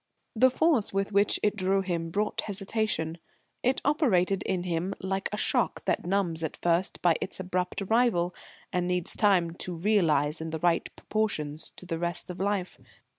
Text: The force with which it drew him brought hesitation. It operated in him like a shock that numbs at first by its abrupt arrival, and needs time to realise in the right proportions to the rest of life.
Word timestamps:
The 0.35 0.49
force 0.49 0.91
with 0.91 1.11
which 1.11 1.39
it 1.43 1.55
drew 1.55 1.81
him 1.81 2.09
brought 2.09 2.41
hesitation. 2.41 3.19
It 3.61 3.81
operated 3.85 4.41
in 4.47 4.63
him 4.63 4.95
like 4.99 5.29
a 5.31 5.37
shock 5.37 5.85
that 5.85 6.07
numbs 6.07 6.43
at 6.43 6.57
first 6.57 7.03
by 7.03 7.13
its 7.21 7.39
abrupt 7.39 7.83
arrival, 7.83 8.33
and 8.73 8.87
needs 8.87 9.15
time 9.15 9.51
to 9.57 9.75
realise 9.75 10.41
in 10.41 10.49
the 10.49 10.57
right 10.57 10.89
proportions 10.95 11.71
to 11.75 11.85
the 11.85 11.99
rest 11.99 12.31
of 12.31 12.39
life. 12.39 12.79